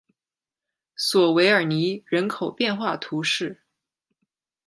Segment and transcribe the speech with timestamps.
[0.95, 3.61] 索韦尔尼人口变化图示